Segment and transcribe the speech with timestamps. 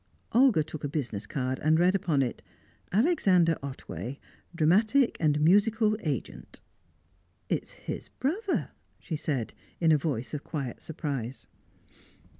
[0.31, 2.41] Olga took a business card, and read upon it:
[2.91, 4.19] "Alexander Otway,
[4.55, 6.59] Dramatic & Musical Agent."
[7.49, 11.45] "It's his brother," she said, in a voice of quiet surprise.